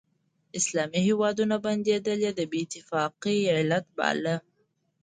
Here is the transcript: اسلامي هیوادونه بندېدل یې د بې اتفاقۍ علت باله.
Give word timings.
اسلامي 0.59 0.99
هیوادونه 1.07 1.55
بندېدل 1.65 2.19
یې 2.25 2.31
د 2.35 2.41
بې 2.51 2.59
اتفاقۍ 2.65 3.37
علت 3.55 3.85
باله. 3.97 4.35